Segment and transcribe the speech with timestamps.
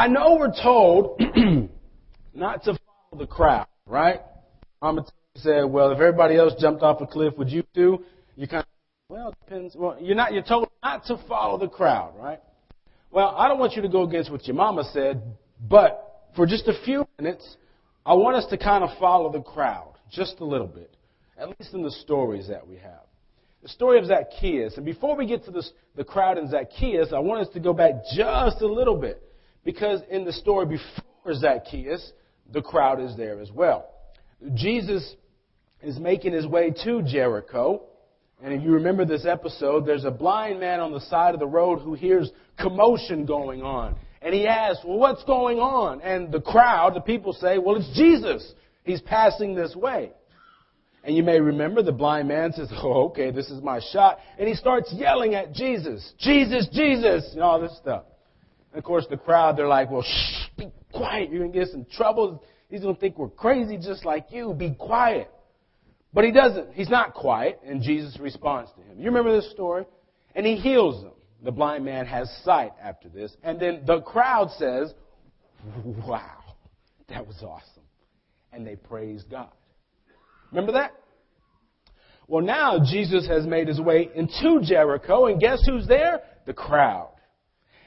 [0.00, 1.20] I know we're told
[2.34, 4.22] not to follow the crowd, right?
[4.80, 5.04] Mama
[5.36, 8.02] said, well, if everybody else jumped off a cliff, would you too?
[8.34, 8.66] You kind of,
[9.10, 9.76] well, it depends.
[9.76, 12.40] Well, you're not, you're told not to follow the crowd, right?
[13.10, 15.22] Well, I don't want you to go against what your mama said,
[15.68, 17.58] but for just a few minutes,
[18.06, 20.96] I want us to kind of follow the crowd just a little bit,
[21.36, 23.04] at least in the stories that we have.
[23.62, 24.78] The story of Zacchaeus.
[24.78, 27.74] And before we get to this, the crowd in Zacchaeus, I want us to go
[27.74, 29.26] back just a little bit.
[29.64, 32.12] Because in the story before Zacchaeus,
[32.52, 33.90] the crowd is there as well.
[34.54, 35.14] Jesus
[35.82, 37.82] is making his way to Jericho.
[38.42, 41.46] And if you remember this episode, there's a blind man on the side of the
[41.46, 43.96] road who hears commotion going on.
[44.22, 46.00] And he asks, well, what's going on?
[46.02, 48.52] And the crowd, the people say, well, it's Jesus.
[48.84, 50.12] He's passing this way.
[51.02, 54.18] And you may remember the blind man says, oh, okay, this is my shot.
[54.38, 58.04] And he starts yelling at Jesus, Jesus, Jesus, and all this stuff.
[58.72, 61.30] And of course, the crowd, they're like, well, shh, be quiet.
[61.30, 62.42] You're going to get some trouble.
[62.68, 64.54] He's going to think we're crazy just like you.
[64.54, 65.30] Be quiet.
[66.12, 66.72] But he doesn't.
[66.74, 67.60] He's not quiet.
[67.64, 68.98] And Jesus responds to him.
[68.98, 69.86] You remember this story?
[70.34, 71.12] And he heals him.
[71.42, 73.34] The blind man has sight after this.
[73.42, 74.92] And then the crowd says,
[76.06, 76.38] wow,
[77.08, 77.82] that was awesome.
[78.52, 79.50] And they praise God.
[80.50, 80.92] Remember that?
[82.26, 86.20] Well, now Jesus has made his way into Jericho, and guess who's there?
[86.46, 87.09] The crowd.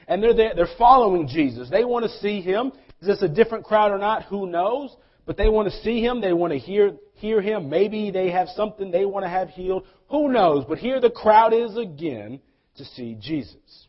[0.08, 1.68] And they're there, they're following Jesus.
[1.70, 2.72] They want to see him.
[3.00, 4.24] Is this a different crowd or not?
[4.24, 4.94] Who knows?
[5.26, 6.20] But they want to see him.
[6.20, 7.68] They want to hear, hear him.
[7.68, 9.86] Maybe they have something they want to have healed.
[10.10, 10.64] Who knows?
[10.68, 12.40] But here the crowd is again
[12.76, 13.86] to see Jesus.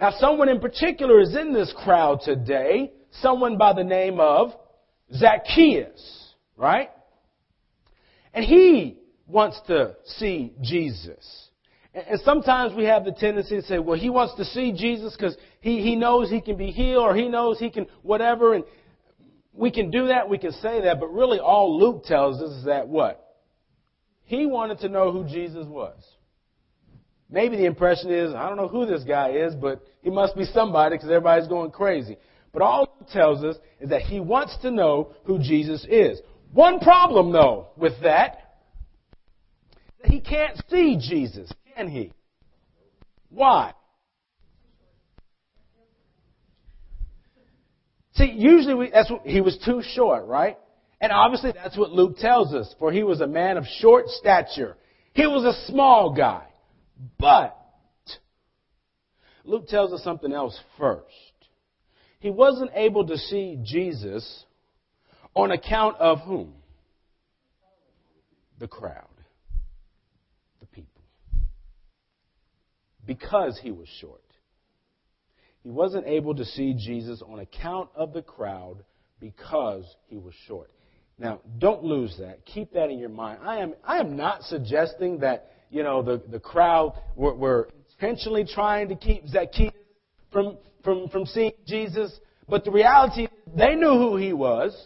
[0.00, 2.92] Now, someone in particular is in this crowd today.
[3.20, 4.52] Someone by the name of
[5.12, 6.90] Zacchaeus, right?
[8.32, 8.98] And he
[9.28, 11.48] wants to see Jesus.
[11.94, 15.36] And sometimes we have the tendency to say, well, he wants to see Jesus because
[15.60, 18.54] he, he knows he can be healed or he knows he can whatever.
[18.54, 18.64] And
[19.52, 22.64] we can do that, we can say that, but really all Luke tells us is
[22.64, 23.36] that what?
[24.24, 25.96] He wanted to know who Jesus was.
[27.30, 30.44] Maybe the impression is, I don't know who this guy is, but he must be
[30.46, 32.16] somebody because everybody's going crazy.
[32.52, 36.20] But all Luke tells us is that he wants to know who Jesus is.
[36.52, 38.56] One problem, though, with that,
[40.04, 42.12] he can't see Jesus, can he?
[43.30, 43.72] Why?
[48.14, 50.56] See, usually we, that's what, he was too short, right?
[51.00, 54.76] And obviously that's what Luke tells us, for he was a man of short stature.
[55.12, 56.46] He was a small guy.
[57.18, 57.58] But
[59.44, 61.04] Luke tells us something else first.
[62.20, 64.44] He wasn't able to see Jesus
[65.34, 66.54] on account of whom?
[68.58, 69.08] The crowd,
[70.60, 71.02] the people.
[73.06, 74.22] Because he was short.
[75.62, 78.84] He wasn't able to see Jesus on account of the crowd
[79.18, 80.70] because he was short.
[81.18, 82.44] Now, don't lose that.
[82.44, 83.38] Keep that in your mind.
[83.42, 88.44] I am, I am not suggesting that, you know, the, the crowd were, were intentionally
[88.44, 89.72] trying to keep Zacchaeus
[90.32, 92.12] from, from, from seeing Jesus.
[92.48, 94.76] But the reality, they knew who he was.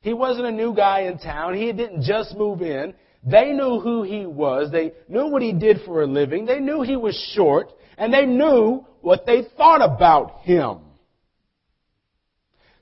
[0.00, 1.54] He wasn't a new guy in town.
[1.54, 2.94] He didn't just move in.
[3.24, 4.70] They knew who he was.
[4.70, 6.44] They knew what he did for a living.
[6.44, 7.72] They knew he was short.
[7.96, 10.78] And they knew what they thought about him.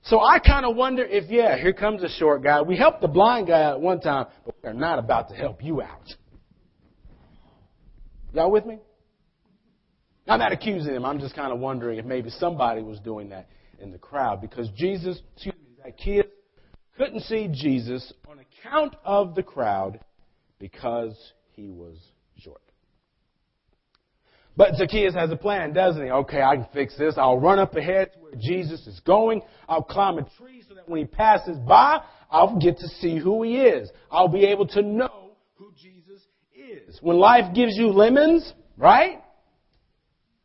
[0.04, 2.60] So I kind of wonder if, yeah, here comes a short guy.
[2.62, 5.80] We helped the blind guy at one time, but we're not about to help you
[5.80, 6.08] out.
[8.32, 8.78] Y'all with me?
[10.26, 11.04] I'm not accusing him.
[11.04, 13.48] I'm just kind of wondering if maybe somebody was doing that
[13.80, 16.26] in the crowd because Jesus, excuse me, Zacchaeus
[16.96, 20.00] couldn't see Jesus on account of the crowd
[20.62, 21.18] because
[21.54, 21.98] he was
[22.38, 22.62] short.
[24.56, 26.08] But Zacchaeus has a plan, doesn't he?
[26.08, 27.14] Okay, I can fix this.
[27.16, 29.42] I'll run up ahead to where Jesus is going.
[29.68, 31.98] I'll climb a tree so that when he passes by,
[32.30, 33.90] I'll get to see who he is.
[34.08, 36.22] I'll be able to know who Jesus
[36.54, 36.96] is.
[37.00, 39.20] When life gives you lemons, right?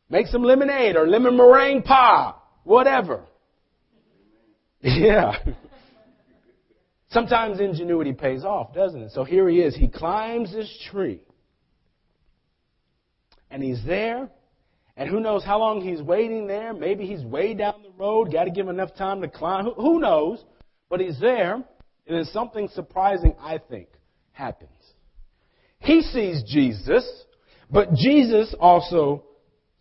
[0.10, 2.34] Make some lemonade or lemon meringue pie,
[2.64, 3.24] whatever.
[4.82, 5.34] Yeah.
[7.10, 9.12] Sometimes ingenuity pays off, doesn't it?
[9.12, 9.76] So here he is.
[9.76, 11.22] He climbs this tree.
[13.50, 14.30] And he's there.
[14.98, 16.74] And who knows how long he's waiting there.
[16.74, 18.32] Maybe he's way down the road.
[18.32, 19.66] Got to give him enough time to climb.
[19.78, 20.44] Who knows?
[20.90, 21.54] But he's there.
[21.54, 21.66] And
[22.08, 23.88] then something surprising, I think,
[24.32, 24.70] happens.
[25.80, 27.08] He sees Jesus,
[27.70, 29.24] but Jesus also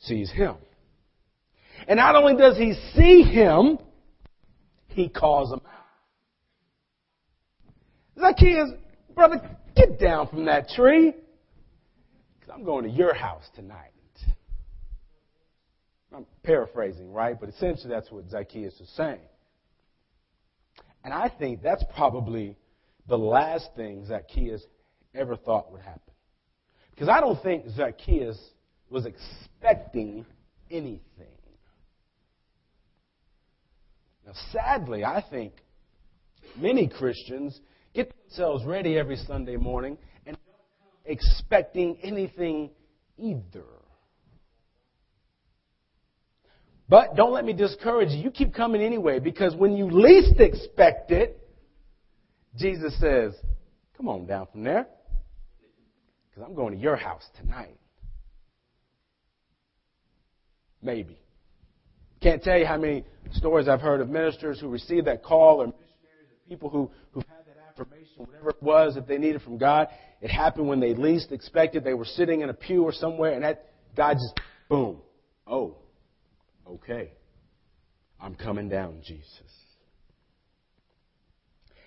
[0.00, 0.56] sees him.
[1.88, 3.78] And not only does he see him,
[4.88, 5.75] he calls him out.
[8.18, 8.70] Zacchaeus,
[9.14, 9.40] brother,
[9.74, 11.12] get down from that tree.
[12.38, 13.90] Because I'm going to your house tonight.
[16.14, 17.38] I'm paraphrasing, right?
[17.38, 19.20] But essentially that's what Zacchaeus is saying.
[21.04, 22.56] And I think that's probably
[23.06, 24.64] the last thing Zacchaeus
[25.14, 26.00] ever thought would happen.
[26.90, 28.38] Because I don't think Zacchaeus
[28.88, 30.24] was expecting
[30.70, 31.02] anything.
[34.26, 35.52] Now, sadly, I think
[36.56, 37.60] many Christians
[38.36, 39.96] themselves ready every Sunday morning
[40.26, 40.36] and
[41.06, 42.70] expecting anything
[43.18, 43.64] either.
[46.88, 48.24] But don't let me discourage you.
[48.24, 51.38] You keep coming anyway because when you least expect it,
[52.56, 53.32] Jesus says,
[53.96, 54.86] Come on down from there
[56.28, 57.78] because I'm going to your house tonight.
[60.82, 61.18] Maybe.
[62.22, 65.66] Can't tell you how many stories I've heard of ministers who received that call or
[65.66, 67.22] missionaries or people who, who
[68.16, 69.88] affirmation, whatever it was that they needed from God.
[70.20, 71.84] It happened when they least expected.
[71.84, 73.66] They were sitting in a pew or somewhere and that
[73.96, 74.98] God just, boom.
[75.46, 75.76] Oh,
[76.68, 77.12] okay.
[78.20, 79.30] I'm coming down, Jesus.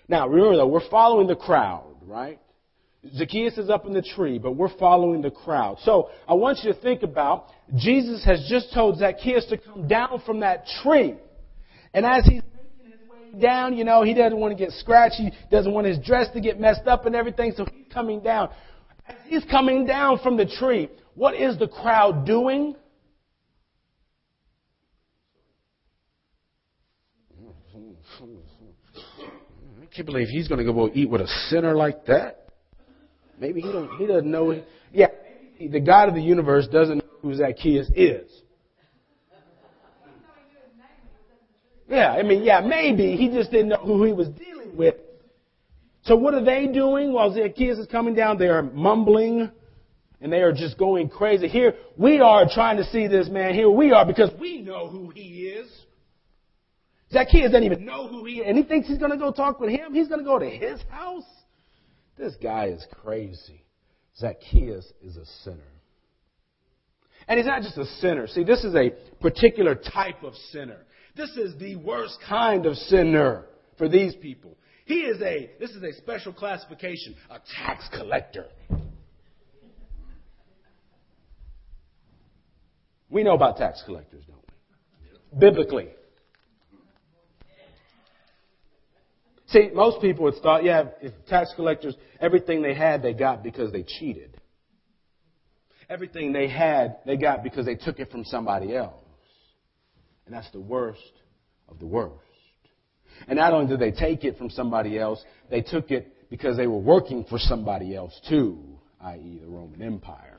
[0.08, 2.40] Now, remember though, we're following the crowd, right?
[3.14, 5.78] Zacchaeus is up in the tree, but we're following the crowd.
[5.84, 7.46] So I want you to think about
[7.76, 11.14] Jesus has just told Zacchaeus to come down from that tree.
[11.94, 12.42] And as he's
[13.38, 15.16] down, you know, he doesn't want to get scratched.
[15.16, 17.52] He doesn't want his dress to get messed up and everything.
[17.56, 18.50] So he's coming down.
[19.06, 22.74] As he's coming down from the tree, what is the crowd doing?
[29.80, 32.48] I can't believe he's going to go eat with a sinner like that.
[33.38, 33.96] Maybe he don't.
[33.96, 34.62] He doesn't know.
[34.92, 35.08] Yeah,
[35.58, 38.30] the God of the universe doesn't know who Zacchaeus is.
[41.90, 44.94] Yeah, I mean, yeah, maybe he just didn't know who he was dealing with.
[46.02, 48.38] So what are they doing while Zacchaeus is coming down?
[48.38, 49.50] They are mumbling
[50.20, 51.48] and they are just going crazy.
[51.48, 53.54] Here we are trying to see this man.
[53.54, 55.68] Here we are because we know who he is.
[57.12, 59.58] Zacchaeus doesn't even know who he is, and he thinks he's going to go talk
[59.58, 59.92] with him.
[59.92, 61.24] He's going to go to his house.
[62.16, 63.64] This guy is crazy.
[64.16, 65.58] Zacchaeus is a sinner.
[67.30, 68.26] And he's not just a sinner.
[68.26, 68.90] See, this is a
[69.20, 70.78] particular type of sinner.
[71.16, 73.44] This is the worst kind of sinner
[73.78, 74.58] for these people.
[74.84, 78.46] He is a, this is a special classification, a tax collector.
[83.08, 84.44] We know about tax collectors, don't
[85.32, 85.38] we?
[85.38, 85.90] Biblically.
[89.46, 93.70] See, most people would thought, yeah, if tax collectors, everything they had, they got because
[93.70, 94.29] they cheated.
[95.90, 98.94] Everything they had, they got because they took it from somebody else.
[100.24, 101.12] And that's the worst
[101.68, 102.14] of the worst.
[103.26, 106.68] And not only did they take it from somebody else, they took it because they
[106.68, 108.60] were working for somebody else too,
[109.00, 110.38] i.e., the Roman Empire.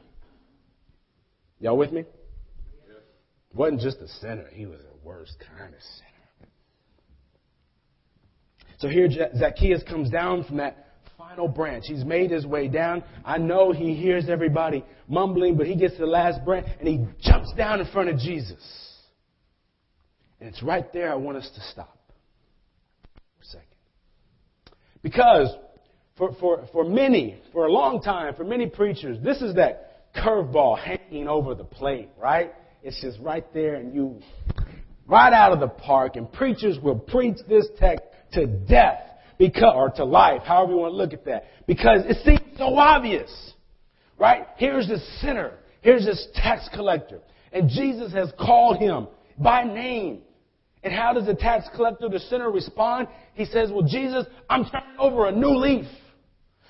[1.60, 2.06] Y'all with me?
[3.54, 6.50] Wasn't just a sinner, he was the worst kind of sinner.
[8.78, 10.91] So here Zacchaeus comes down from that
[11.28, 11.86] final branch.
[11.88, 13.04] He's made his way down.
[13.24, 17.06] I know he hears everybody mumbling, but he gets to the last branch and he
[17.22, 18.60] jumps down in front of Jesus.
[20.40, 21.96] And it's right there I want us to stop
[23.14, 23.68] for a second.
[25.04, 25.56] Because
[26.18, 30.80] for, for, for many, for a long time, for many preachers, this is that curveball
[30.80, 32.54] hanging over the plate, right?
[32.84, 34.20] It's just right there and you,
[35.06, 39.11] right out of the park, and preachers will preach this text to death
[39.42, 42.76] because, or to life, however you want to look at that, because it seems so
[42.76, 43.32] obvious,
[44.20, 44.46] right?
[44.58, 45.54] Here's this sinner.
[45.82, 47.22] Here's this tax collector.
[47.52, 49.08] And Jesus has called him
[49.40, 50.22] by name.
[50.84, 53.08] And how does the tax collector, the sinner, respond?
[53.34, 55.88] He says, well, Jesus, I'm turning over a new leaf.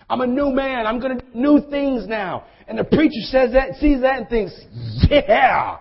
[0.09, 0.87] I'm a new man.
[0.87, 2.45] I'm going to do new things now.
[2.69, 4.53] And the preacher says that, sees that and thinks,
[5.09, 5.75] yeah,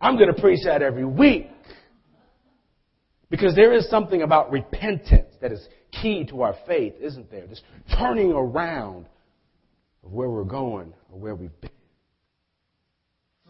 [0.00, 1.48] I'm going to preach that every week.
[3.30, 7.46] Because there is something about repentance that is key to our faith, isn't there?
[7.46, 7.60] This
[7.98, 9.06] turning around
[10.04, 11.70] of where we're going or where we've been.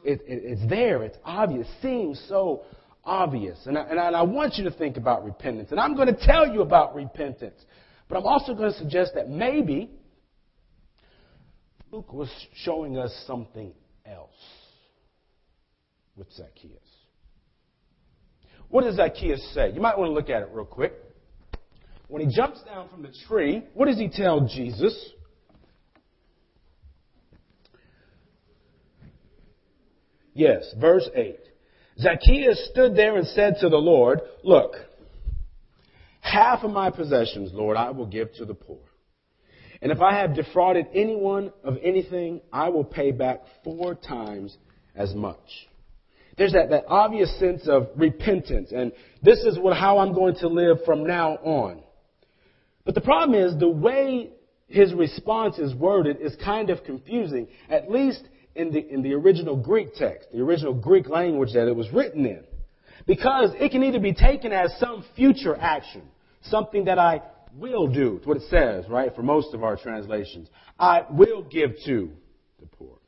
[0.02, 1.02] It, it, it's there.
[1.02, 1.66] It's obvious.
[1.66, 2.62] It seems so
[3.04, 3.59] obvious.
[3.66, 5.70] And I, and I want you to think about repentance.
[5.70, 7.61] And I'm going to tell you about repentance.
[8.09, 9.90] But I'm also going to suggest that maybe
[11.92, 13.73] Luke was showing us something
[14.06, 14.30] else
[16.16, 16.78] with Zacchaeus.
[18.68, 19.73] What does Zacchaeus say?
[19.73, 20.92] You might want to look at it real quick.
[22.11, 25.11] When he jumps down from the tree, what does he tell Jesus?
[30.35, 31.38] Yes, verse 8.
[32.00, 34.73] Zacchaeus stood there and said to the Lord, Look,
[36.21, 38.81] half of my possessions, Lord, I will give to the poor.
[39.81, 44.57] And if I have defrauded anyone of anything, I will pay back four times
[44.97, 45.38] as much.
[46.37, 48.90] there's that, that obvious sense of repentance, and
[49.23, 51.83] this is what, how I'm going to live from now on.
[52.90, 54.30] But the problem is the way
[54.66, 58.25] his response is worded is kind of confusing, at least
[58.56, 62.26] in the, in the original Greek text, the original Greek language that it was written
[62.26, 62.42] in.
[63.06, 66.02] Because it can either be taken as some future action,
[66.42, 67.23] something that I
[67.54, 68.16] will do.
[68.16, 70.49] It's what it says, right, for most of our translations.
[70.76, 72.11] I will give to
[72.59, 72.99] the poor.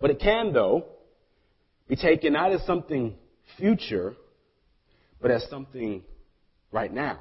[0.00, 0.86] But it can, though,
[1.86, 3.14] be taken not as something
[3.56, 4.16] future,
[5.22, 6.02] but as something
[6.72, 7.20] right now.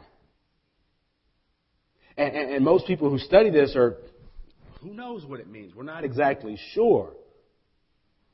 [2.20, 3.96] And, and, and most people who study this are,
[4.82, 5.74] who knows what it means?
[5.74, 7.14] We're not exactly sure.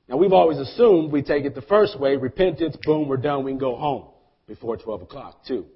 [0.10, 3.52] Now, we've always assumed we take it the first way repentance, boom, we're done, we
[3.52, 4.08] can go home
[4.48, 5.68] before 12 o'clock, too.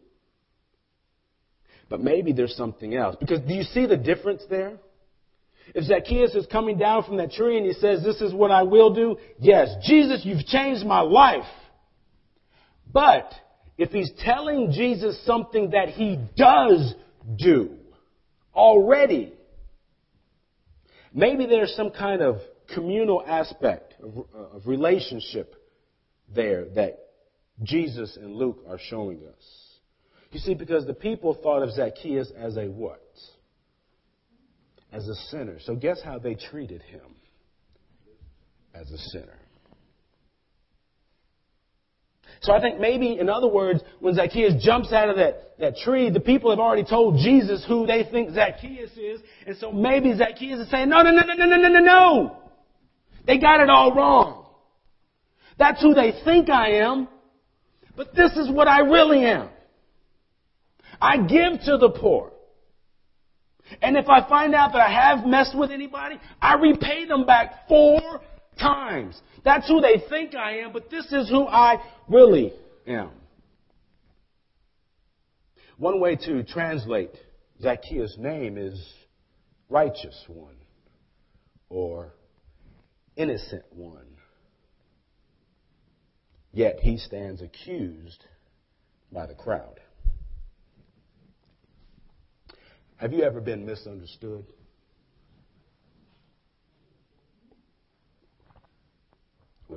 [1.87, 3.15] But maybe there's something else.
[3.19, 4.77] Because do you see the difference there?
[5.75, 8.63] If Zacchaeus is coming down from that tree and he says, This is what I
[8.63, 11.45] will do, yes, Jesus, you've changed my life.
[12.91, 13.31] But
[13.77, 16.95] if he's telling Jesus something that he does
[17.37, 17.75] do
[18.59, 19.33] already,
[21.13, 22.35] maybe there's some kind of
[22.75, 25.55] communal aspect of, uh, of relationship
[26.35, 26.99] there that
[27.63, 29.45] Jesus and Luke are showing us.
[30.31, 33.01] You see, because the people thought of Zacchaeus as a what?
[34.91, 35.57] As a sinner.
[35.65, 37.15] So guess how they treated him?
[38.75, 39.39] As a sinner.
[42.41, 46.09] So I think maybe, in other words, when Zacchaeus jumps out of that, that tree,
[46.09, 49.19] the people have already told Jesus who they think Zacchaeus is.
[49.45, 52.37] And so maybe Zacchaeus is saying, no, no, no, no, no, no, no, no, no.
[53.27, 54.45] They got it all wrong.
[55.57, 57.09] That's who they think I am.
[57.97, 59.49] But this is what I really am.
[61.01, 62.31] I give to the poor.
[63.81, 67.67] And if I find out that I have messed with anybody, I repay them back
[67.67, 68.21] four
[68.59, 69.19] times.
[69.43, 72.53] That's who they think I am, but this is who I really
[72.85, 73.11] am.
[75.77, 77.11] One way to translate
[77.61, 78.93] Zacchaeus' name is
[79.69, 80.55] righteous one
[81.69, 82.13] or
[83.15, 84.05] innocent one.
[86.51, 88.25] Yet he stands accused
[89.11, 89.79] by the crowd.
[92.97, 94.45] Have you ever been misunderstood?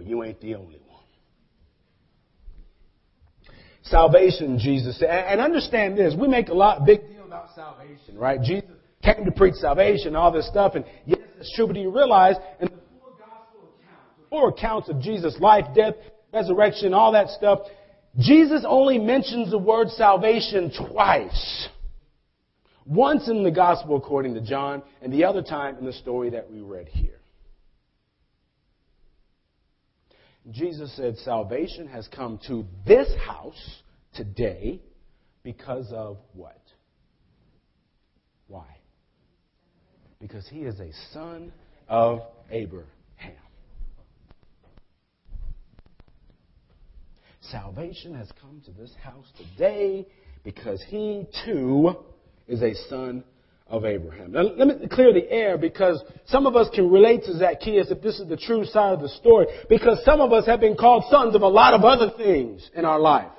[0.06, 1.04] You ain't the only one.
[3.82, 8.40] Salvation, Jesus said, and understand this, we make a lot big deal about salvation, right?
[8.40, 8.70] Jesus
[9.02, 12.36] came to preach salvation all this stuff, and yes, it's true, but do you realize
[12.60, 12.82] in the
[14.30, 15.94] four accounts of Jesus' life, death,
[16.32, 17.60] resurrection, all that stuff,
[18.18, 21.68] Jesus only mentions the word salvation twice.
[22.84, 26.50] Once in the gospel according to John, and the other time in the story that
[26.50, 27.21] we read here.
[30.50, 33.82] Jesus said, Salvation has come to this house
[34.14, 34.82] today
[35.42, 36.60] because of what?
[38.48, 38.66] Why?
[40.20, 41.52] Because he is a son
[41.88, 42.20] of
[42.50, 42.86] Abraham.
[47.40, 50.06] Salvation has come to this house today
[50.44, 51.94] because he too
[52.48, 53.24] is a son
[53.72, 54.32] of Abraham.
[54.32, 58.02] Now, let me clear the air because some of us can relate to Zacchaeus if
[58.02, 61.04] this is the true side of the story because some of us have been called
[61.10, 63.32] sons of a lot of other things in our life.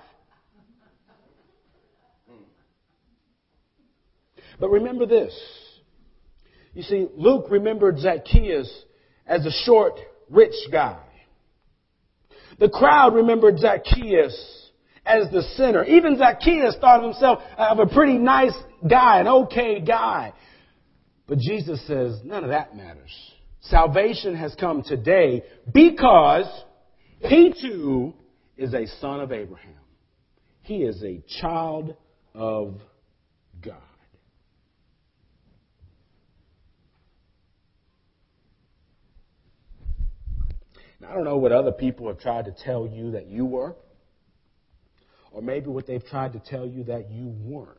[4.59, 5.39] But remember this.
[6.73, 8.85] You see, Luke remembered Zacchaeus
[9.27, 9.99] as a short,
[10.31, 10.97] rich guy.
[12.59, 14.71] The crowd remembered Zacchaeus
[15.05, 15.83] as the sinner.
[15.83, 18.53] Even Zacchaeus thought of himself of a pretty nice
[18.87, 20.33] guy, an okay guy.
[21.27, 23.11] But Jesus says, none of that matters.
[23.61, 26.47] Salvation has come today because
[27.19, 28.13] he too
[28.57, 29.71] is a son of Abraham.
[30.61, 31.95] He is a child
[32.33, 32.79] of
[33.61, 33.75] God.
[40.99, 43.75] Now, I don't know what other people have tried to tell you that you were,
[45.31, 47.77] or maybe what they've tried to tell you that you weren't.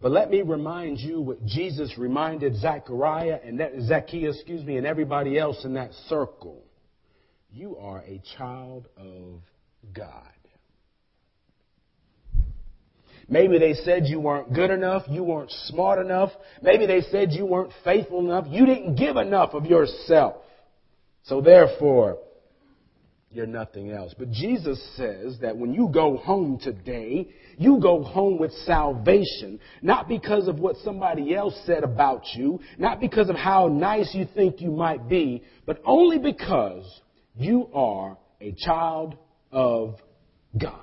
[0.00, 5.38] But let me remind you what Jesus reminded Zechariah and Zacchaeus, excuse me, and everybody
[5.38, 6.62] else in that circle.
[7.52, 9.42] You are a child of
[9.92, 10.32] God.
[13.28, 16.30] Maybe they said you weren't good enough, you weren't smart enough.
[16.62, 20.36] Maybe they said you weren't faithful enough, you didn't give enough of yourself.
[21.24, 22.18] So therefore,
[23.32, 24.12] you're nothing else.
[24.18, 30.08] But Jesus says that when you go home today, you go home with salvation, not
[30.08, 34.60] because of what somebody else said about you, not because of how nice you think
[34.60, 37.00] you might be, but only because
[37.40, 39.16] You are a child
[39.52, 39.96] of
[40.60, 40.74] God.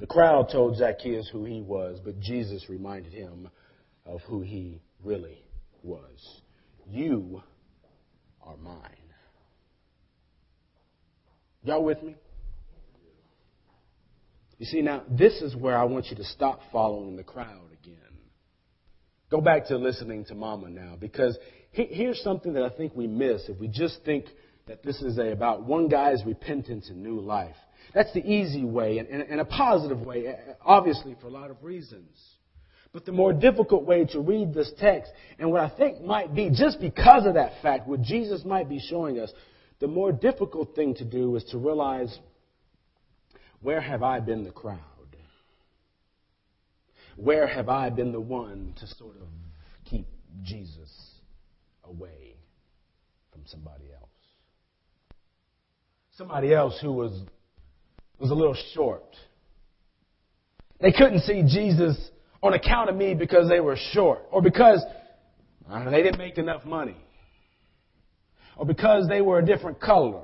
[0.00, 3.48] The crowd told Zacchaeus who he was, but Jesus reminded him
[4.04, 5.44] of who he really
[5.84, 6.40] was.
[6.88, 7.42] You
[8.42, 8.76] are mine.
[11.62, 12.16] Y'all with me?
[14.58, 17.96] You see, now, this is where I want you to stop following the crowd again.
[19.30, 21.36] Go back to listening to Mama now, because
[21.70, 24.26] here's something that I think we miss if we just think
[24.66, 27.56] that this is a, about one guy's repentance and new life.
[27.94, 30.34] That's the easy way and, and, and a positive way,
[30.64, 32.16] obviously, for a lot of reasons.
[32.92, 36.50] But the more difficult way to read this text, and what I think might be,
[36.50, 39.32] just because of that fact, what Jesus might be showing us,
[39.80, 42.18] the more difficult thing to do is to realize
[43.62, 44.78] where have I been the crowd?
[47.16, 49.28] Where have I been the one to sort of
[49.84, 50.06] keep
[50.42, 50.90] Jesus
[51.84, 52.36] away
[53.32, 54.08] from somebody else?
[56.16, 57.12] Somebody else who was,
[58.18, 59.16] was a little short.
[60.80, 61.96] They couldn't see Jesus
[62.42, 64.82] on account of me because they were short or because
[65.90, 66.96] they didn't make enough money
[68.56, 70.22] or because they were a different color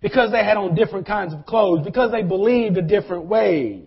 [0.00, 3.82] because they had on different kinds of clothes because they believed a different way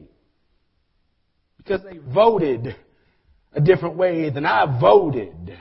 [1.57, 2.75] because they voted
[3.53, 5.57] a different way than I voted.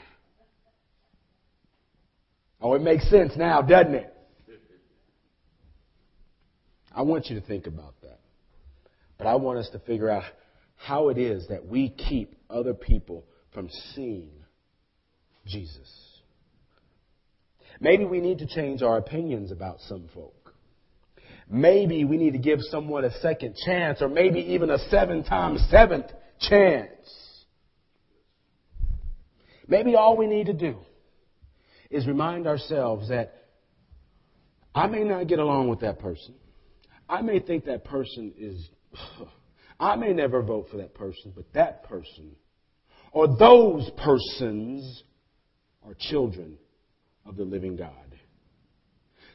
[2.60, 4.14] Oh, it makes sense now, doesn't it?
[6.94, 8.18] I want you to think about that.
[9.18, 10.24] But I want us to figure out
[10.78, 14.30] how it is that we keep other people from seeing
[15.46, 16.08] Jesus.
[17.80, 20.54] Maybe we need to change our opinions about some folk.
[21.50, 25.66] Maybe we need to give someone a second chance or maybe even a seven times
[25.70, 26.06] seventh
[26.40, 26.90] chance.
[29.66, 30.78] Maybe all we need to do
[31.90, 33.34] is remind ourselves that
[34.74, 36.34] I may not get along with that person.
[37.08, 38.68] I may think that person is
[39.80, 42.36] I may never vote for that person, but that person
[43.12, 45.02] or those persons
[45.86, 46.58] are children
[47.24, 47.90] of the living God.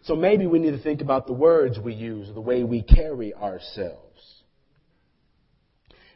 [0.03, 3.33] So maybe we need to think about the words we use, the way we carry
[3.33, 4.43] ourselves.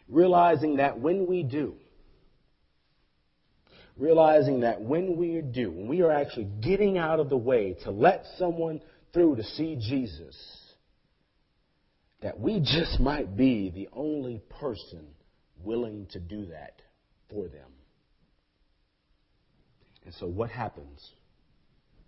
[0.10, 1.76] Realizing that when we do,
[3.98, 7.92] realizing that when we do, when we are actually getting out of the way to
[7.92, 8.82] let someone
[9.14, 10.36] through to see Jesus,
[12.22, 15.06] that we just might be the only person
[15.64, 16.82] willing to do that
[17.30, 17.70] for them.
[20.06, 21.12] And so, what happens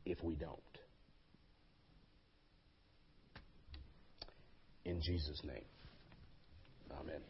[0.06, 0.60] if we don't?
[4.86, 5.66] In Jesus' name.
[7.00, 7.22] Amen.